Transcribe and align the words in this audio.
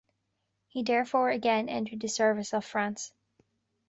He 0.67 0.81
therefore 0.81 1.29
again 1.29 1.69
entered 1.69 1.99
the 1.99 2.07
service 2.07 2.55
of 2.55 2.65
France. 2.65 3.13